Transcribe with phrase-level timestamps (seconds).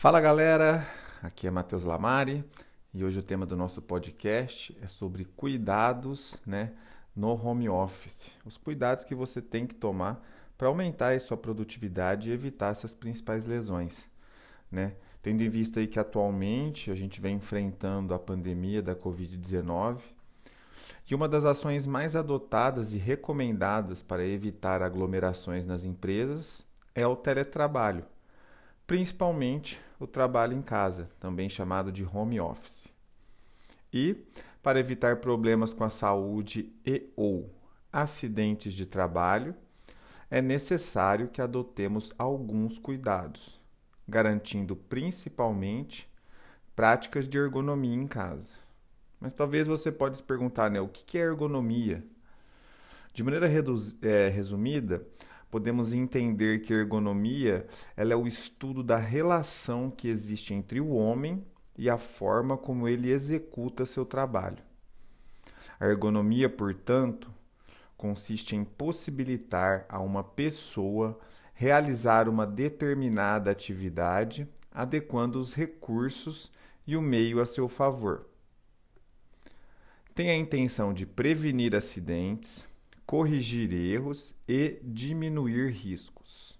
[0.00, 0.82] Fala galera,
[1.22, 2.42] aqui é Matheus Lamari
[2.94, 6.72] e hoje o tema do nosso podcast é sobre cuidados né,
[7.14, 8.32] no home office.
[8.42, 10.26] Os cuidados que você tem que tomar
[10.56, 14.08] para aumentar a sua produtividade e evitar essas principais lesões.
[14.72, 14.94] Né?
[15.20, 19.98] Tendo em vista aí que atualmente a gente vem enfrentando a pandemia da Covid-19
[21.10, 26.64] e uma das ações mais adotadas e recomendadas para evitar aglomerações nas empresas
[26.94, 28.02] é o teletrabalho
[28.90, 32.88] principalmente o trabalho em casa, também chamado de home office.
[33.92, 34.16] E,
[34.60, 37.54] para evitar problemas com a saúde e ou
[37.92, 39.54] acidentes de trabalho,
[40.28, 43.60] é necessário que adotemos alguns cuidados,
[44.08, 46.10] garantindo principalmente
[46.74, 48.48] práticas de ergonomia em casa.
[49.20, 52.04] Mas talvez você pode se perguntar, né, o que é ergonomia?
[53.12, 53.46] De maneira
[54.02, 55.06] é, resumida,
[55.50, 61.44] podemos entender que ergonomia ela é o estudo da relação que existe entre o homem
[61.76, 64.62] e a forma como ele executa seu trabalho.
[65.78, 67.32] A ergonomia, portanto,
[67.96, 71.18] consiste em possibilitar a uma pessoa
[71.52, 76.50] realizar uma determinada atividade, adequando os recursos
[76.86, 78.26] e o meio a seu favor.
[80.14, 82.66] Tem a intenção de prevenir acidentes,
[83.10, 86.56] corrigir erros e diminuir riscos.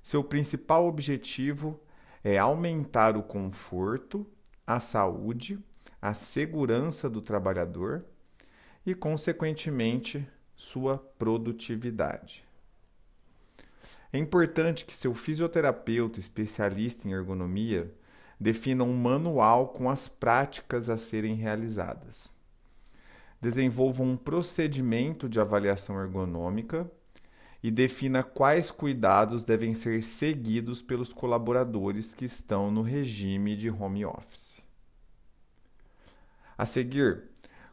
[0.00, 1.80] Seu principal objetivo
[2.22, 4.24] é aumentar o conforto,
[4.64, 5.58] a saúde,
[6.00, 8.04] a segurança do trabalhador
[8.86, 10.24] e, consequentemente,
[10.54, 12.44] sua produtividade.
[14.12, 17.92] É importante que seu fisioterapeuta especialista em ergonomia
[18.38, 22.33] defina um manual com as práticas a serem realizadas
[23.44, 26.90] desenvolva um procedimento de avaliação ergonômica
[27.62, 34.02] e defina quais cuidados devem ser seguidos pelos colaboradores que estão no regime de home
[34.06, 34.62] office.
[36.56, 37.24] A seguir,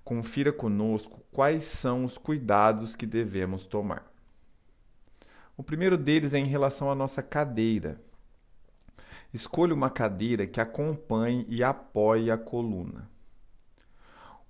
[0.03, 4.11] confira conosco quais são os cuidados que devemos tomar.
[5.55, 8.01] O primeiro deles é em relação à nossa cadeira.
[9.33, 13.09] Escolha uma cadeira que acompanhe e apoie a coluna.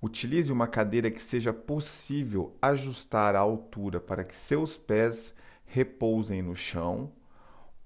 [0.02, 5.32] Utilize uma cadeira que seja possível ajustar a altura para que seus pés
[5.64, 7.12] repousem no chão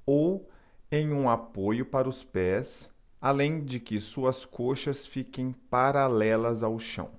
[0.06, 0.48] ou
[0.90, 2.90] em um apoio para os pés,
[3.20, 7.10] além de que suas coxas fiquem paralelas ao chão.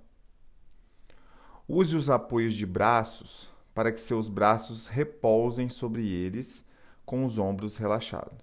[1.67, 6.65] Use os apoios de braços para que seus braços repousem sobre eles
[7.05, 8.39] com os ombros relaxados.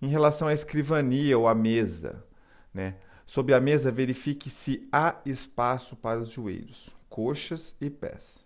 [0.00, 2.24] Em relação à escrivania ou à mesa,
[2.72, 2.96] né?
[3.26, 8.44] Sob a mesa, verifique se há espaço para os joelhos, coxas e pés.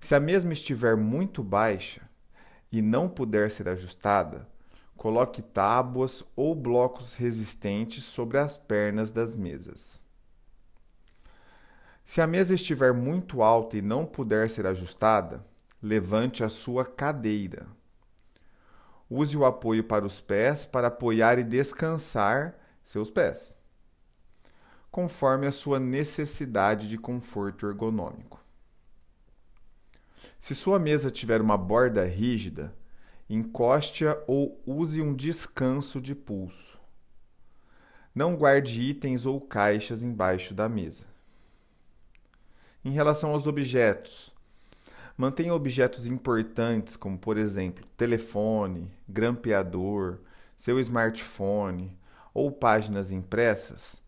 [0.00, 2.02] Se a mesma estiver muito baixa
[2.70, 4.46] e não puder ser ajustada,
[4.96, 10.00] coloque tábuas ou blocos resistentes sobre as pernas das mesas.
[12.04, 15.44] Se a mesa estiver muito alta e não puder ser ajustada,
[15.82, 17.66] levante a sua cadeira.
[19.10, 22.54] Use o apoio para os pés para apoiar e descansar
[22.86, 23.58] seus pés,
[24.90, 28.40] conforme a sua necessidade de conforto ergonômico.
[30.38, 32.72] Se sua mesa tiver uma borda rígida,
[33.28, 36.78] encoste-a ou use um descanso de pulso.
[38.14, 41.04] Não guarde itens ou caixas embaixo da mesa.
[42.84, 44.32] Em relação aos objetos,
[45.16, 50.20] mantenha objetos importantes, como por exemplo, telefone, grampeador,
[50.56, 51.98] seu smartphone,
[52.36, 54.02] ou páginas impressas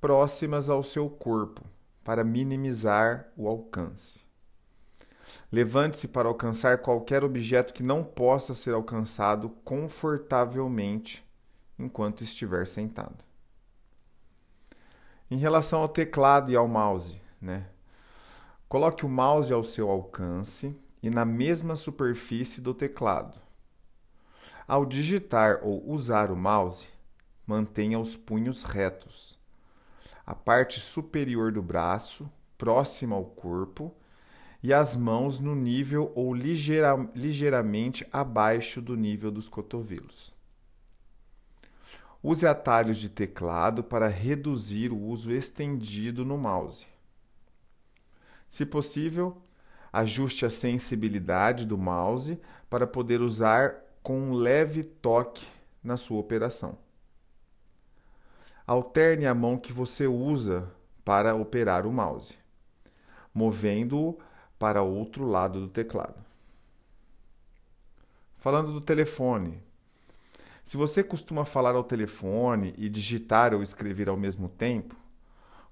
[0.00, 1.64] próximas ao seu corpo
[2.04, 4.20] para minimizar o alcance.
[5.50, 11.28] Levante-se para alcançar qualquer objeto que não possa ser alcançado confortavelmente
[11.76, 13.18] enquanto estiver sentado.
[15.28, 17.66] Em relação ao teclado e ao mouse, né?
[18.68, 23.36] Coloque o mouse ao seu alcance e na mesma superfície do teclado.
[24.68, 26.91] Ao digitar ou usar o mouse,
[27.52, 29.38] mantenha os punhos retos.
[30.24, 33.94] A parte superior do braço, próxima ao corpo,
[34.62, 40.32] e as mãos no nível ou ligeira, ligeiramente abaixo do nível dos cotovelos.
[42.22, 46.86] Use atalhos de teclado para reduzir o uso estendido no mouse.
[48.48, 49.36] Se possível,
[49.92, 52.38] ajuste a sensibilidade do mouse
[52.70, 55.46] para poder usar com um leve toque
[55.84, 56.78] na sua operação
[58.72, 60.66] alterne a mão que você usa
[61.04, 62.38] para operar o mouse,
[63.34, 64.18] movendo-o
[64.58, 66.14] para o outro lado do teclado.
[68.38, 69.60] Falando do telefone,
[70.64, 74.94] Se você costuma falar ao telefone e digitar ou escrever ao mesmo tempo,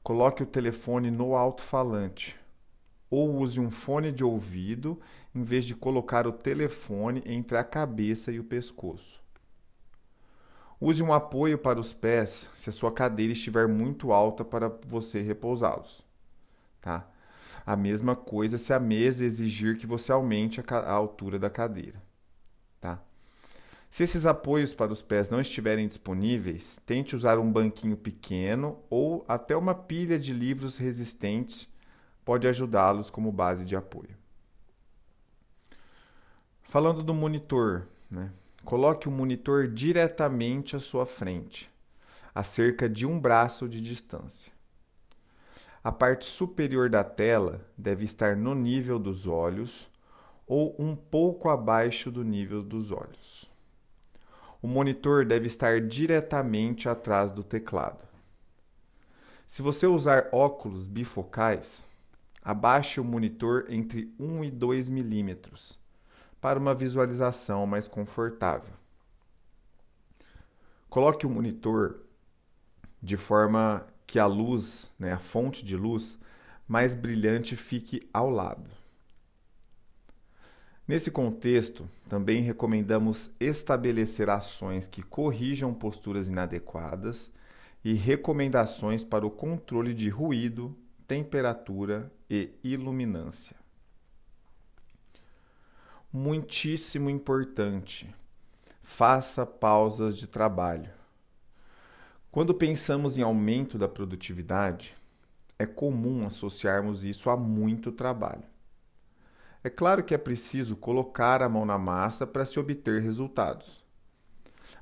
[0.02, 2.36] coloque o telefone no alto-falante
[3.08, 5.00] ou use um fone de ouvido
[5.32, 9.22] em vez de colocar o telefone entre a cabeça e o pescoço.
[10.80, 15.20] Use um apoio para os pés se a sua cadeira estiver muito alta para você
[15.20, 16.02] repousá-los.
[16.80, 17.06] Tá?
[17.66, 22.02] A mesma coisa se a mesa exigir que você aumente a, altura da cadeira.
[22.80, 22.98] Tá?
[23.90, 29.22] Se esses apoios para os pés não estiverem disponíveis, tente usar um banquinho pequeno ou
[29.28, 31.68] até uma pilha de livros resistentes
[32.24, 34.16] pode ajudá-los como base de apoio.
[36.62, 38.30] Falando do monitor, né?
[38.64, 41.70] Coloque o monitor diretamente à sua frente,
[42.34, 44.52] a cerca de um braço de distância.
[45.82, 49.88] A parte superior da tela deve estar no nível dos olhos
[50.46, 53.50] ou um pouco abaixo do nível dos olhos.
[54.60, 58.06] O monitor deve estar diretamente atrás do teclado.
[59.46, 61.86] Se você usar óculos bifocais,
[62.44, 65.79] abaixe o monitor entre 1 e 2 milímetros
[66.40, 68.72] para uma visualização mais confortável.
[70.88, 72.00] Coloque o monitor
[73.02, 76.18] de forma que a luz, né, a fonte de luz
[76.66, 78.68] mais brilhante fique ao lado.
[80.88, 87.30] Nesse contexto, também recomendamos estabelecer ações que corrijam posturas inadequadas
[87.84, 90.76] e recomendações para o controle de ruído,
[91.06, 93.60] temperatura e iluminância
[96.12, 98.12] muitíssimo importante.
[98.82, 100.90] Faça pausas de trabalho.
[102.32, 104.96] Quando pensamos em aumento da produtividade,
[105.56, 108.42] é comum associarmos isso a muito trabalho.
[109.62, 113.84] É claro que é preciso colocar a mão na massa para se obter resultados.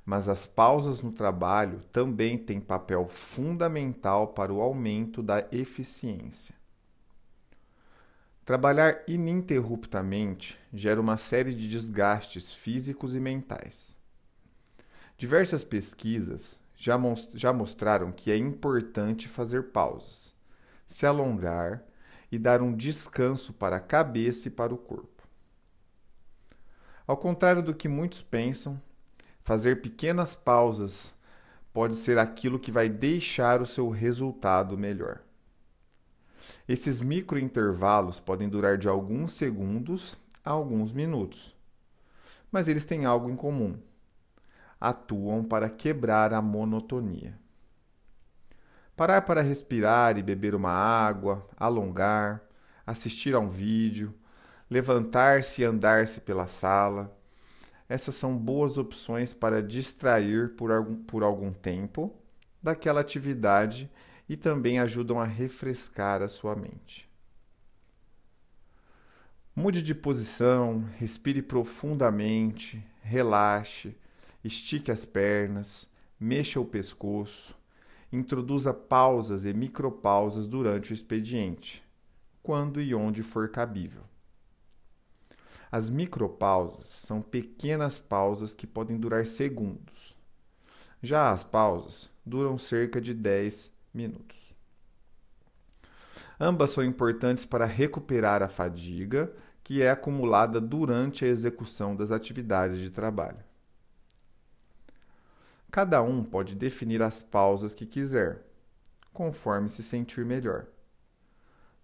[0.07, 6.55] Mas as pausas no trabalho também têm papel fundamental para o aumento da eficiência.
[8.49, 13.95] Trabalhar ininterruptamente gera uma série de desgastes físicos e mentais.
[15.19, 20.33] Diversas pesquisas já, mostraram que é importante fazer pausas,
[20.87, 21.85] se alongar
[22.33, 25.29] e dar um descanso para a cabeça e para o corpo.
[27.07, 28.81] Ao contrário do que muitos pensam,
[29.45, 31.13] fazer pequenas pausas
[31.71, 35.28] pode ser aquilo que vai deixar o seu resultado melhor.
[36.69, 41.55] Esses microintervalos podem durar de alguns segundos a alguns minutos.
[42.51, 43.79] Mas eles têm algo em comum.
[44.81, 47.39] Atuam para quebrar a monotonia.
[48.97, 52.43] Parar para respirar e beber uma água, alongar,
[52.87, 54.15] assistir a um vídeo,
[54.71, 57.17] levantar-se e andar-se pela sala.
[57.89, 62.15] Essas são boas opções para distrair por algum, por algum tempo
[62.63, 63.91] daquela atividade
[64.29, 67.09] e também ajudam a refrescar a sua mente.
[69.57, 73.97] Mude de posição, respire profundamente, relaxe,
[74.45, 75.87] estique as pernas,
[76.21, 77.57] mexa o pescoço,
[78.13, 81.83] introduza pausas e micropausas durante o expediente,
[82.43, 84.03] quando e onde for cabível.
[85.73, 90.17] As micropausas são pequenas pausas que podem durar segundos.
[91.03, 94.55] Já as pausas duram cerca de 10 minutos.
[96.41, 99.33] Ambas são importantes para recuperar a fadiga
[99.65, 103.45] que é acumulada durante a execução das atividades de trabalho.
[105.71, 108.47] Cada um pode definir as pausas que quiser,
[109.13, 110.67] conforme se sentir melhor.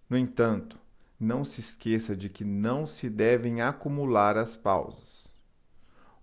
[0.09, 0.79] No entanto,
[1.19, 5.33] não se esqueça de que não se devem acumular as pausas.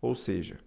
[0.01, 0.59] Ou seja,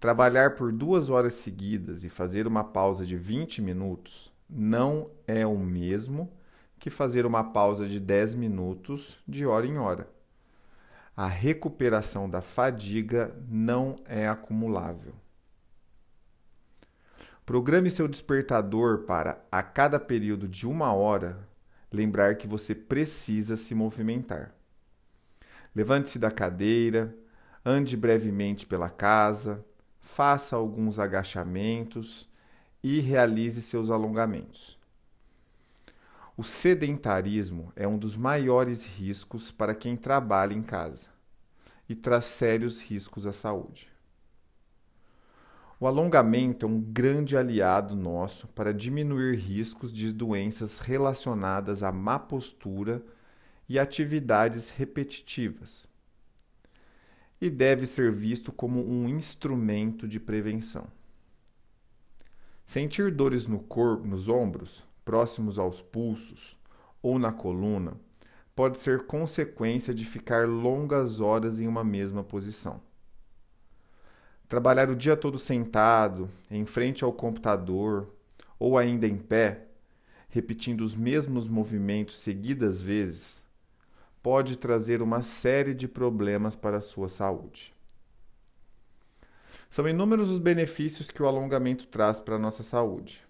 [0.00, 5.58] trabalhar por duas horas seguidas e fazer uma pausa de 20 minutos não é o
[5.58, 6.32] mesmo
[6.78, 10.08] que fazer uma pausa de 10 minutos de hora em hora.
[11.16, 15.14] A recuperação da fadiga não é acumulável.
[17.44, 21.48] Programe seu despertador para, a cada período de uma hora,
[21.92, 24.54] lembrar que você precisa se movimentar.
[25.74, 27.14] Levante-se da cadeira,
[27.64, 29.64] ande brevemente pela casa,
[30.00, 32.32] faça alguns agachamentos
[32.84, 34.78] e realize seus alongamentos.
[36.36, 41.08] O sedentarismo é um dos maiores riscos para quem trabalha em casa
[41.88, 43.88] e traz sérios riscos à saúde.
[45.80, 52.18] O alongamento é um grande aliado nosso para diminuir riscos de doenças relacionadas à má
[52.18, 53.02] postura
[53.66, 55.88] e atividades repetitivas.
[57.40, 60.86] e deve ser visto como um instrumento de prevenção.
[62.66, 66.58] Sentir dores no corpo, nos ombros, próximos aos pulsos
[67.02, 67.94] ou na coluna,
[68.56, 72.80] pode ser consequência de ficar longas horas em uma mesma posição.
[74.48, 78.08] Trabalhar o dia todo sentado, em frente ao computador
[78.58, 79.66] ou ainda em pé,
[80.28, 83.44] repetindo os mesmos movimentos seguidas vezes,
[84.22, 87.74] pode trazer uma série de problemas para a sua saúde.
[89.70, 93.22] São inúmeros os benefícios que o alongamento traz para a nossa saúde.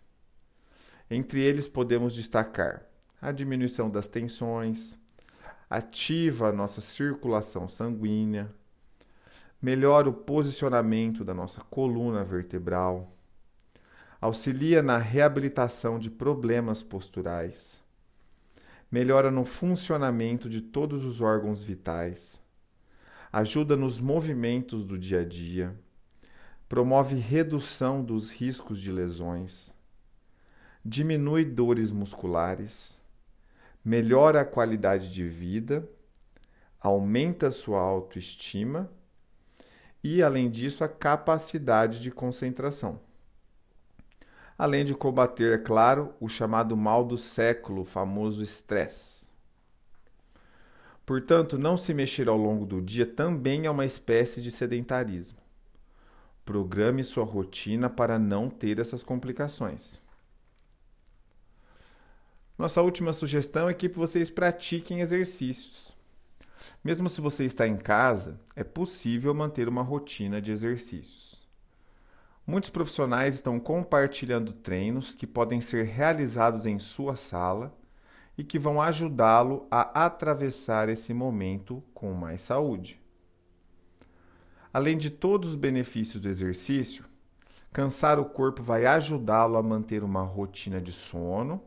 [1.11, 2.85] Entre eles podemos destacar
[3.21, 4.99] a diminuição das tensões,
[5.69, 8.51] ativa a nossa circulação sanguínea,
[9.61, 13.11] melhora o posicionamento da nossa coluna vertebral,
[14.21, 17.83] auxilia na reabilitação de problemas posturais,
[18.91, 22.41] melhora no funcionamento de todos os órgãos vitais,
[23.33, 25.75] ajuda nos movimentos do dia a dia,
[26.75, 29.73] promove redução dos riscos de lesões,
[30.85, 33.01] diminui dores musculares,
[33.85, 35.89] melhora a qualidade de vida,
[36.81, 38.91] aumenta sua autoestima
[40.03, 42.99] e, além disso, a capacidade de concentração.
[44.59, 49.29] Além de combater, é claro, o chamado mal do século, o famoso estresse.
[51.07, 55.44] Portanto, não se mexer ao longo do dia também é uma espécie de sedentarismo.
[56.45, 60.03] Programe sua rotina para não ter essas complicações.
[62.57, 65.97] Nossa última sugestão é que vocês pratiquem exercícios.
[66.85, 71.49] Mesmo se você está em casa, é possível manter uma rotina de exercícios.
[72.47, 77.75] Muitos profissionais estão compartilhando treinos que podem ser realizados em sua sala
[78.37, 83.01] e que vão ajudá-lo a atravessar esse momento com mais saúde.
[84.75, 87.05] Além de todos os benefícios do exercício,
[87.73, 91.63] cansar o corpo vai ajudá-lo a manter uma rotina de sono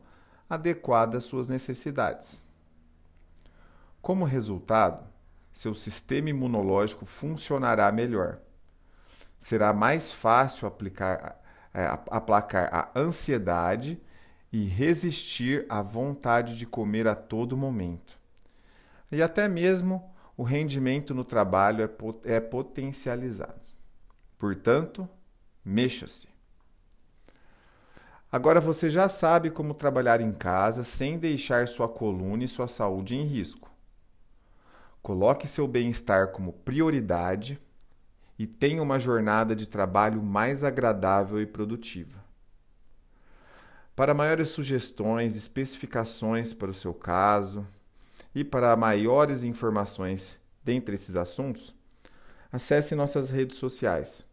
[0.48, 2.44] adequada às suas necessidades.
[4.02, 5.06] Como resultado,
[5.50, 8.40] seu sistema imunológico funcionará melhor.
[9.40, 11.40] Será mais fácil aplicar,
[11.72, 13.98] é, aplacar a ansiedade
[14.52, 18.18] e resistir à vontade de comer a todo momento.
[19.10, 23.60] E até mesmo o rendimento no trabalho é, é potencializado.
[24.38, 25.08] Portanto,
[25.64, 26.28] mexa-se.
[28.30, 33.16] Agora você já sabe como trabalhar em casa sem deixar sua coluna e sua saúde
[33.16, 33.68] em risco.
[35.02, 37.60] Coloque seu bem-estar como prioridade
[38.38, 42.16] e tenha uma jornada de trabalho mais agradável e produtiva.
[43.96, 47.66] Para maiores sugestões, especificações para o seu caso,
[48.34, 51.74] e para maiores informações dentre esses assuntos,
[52.52, 54.26] acesse nossas redes sociais.